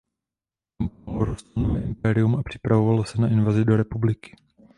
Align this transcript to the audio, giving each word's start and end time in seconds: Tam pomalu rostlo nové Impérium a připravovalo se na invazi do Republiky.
Tam 0.77 0.87
pomalu 0.89 1.25
rostlo 1.25 1.63
nové 1.63 1.81
Impérium 1.81 2.35
a 2.35 2.43
připravovalo 2.43 3.05
se 3.05 3.21
na 3.21 3.27
invazi 3.27 3.65
do 3.65 3.77
Republiky. 3.77 4.35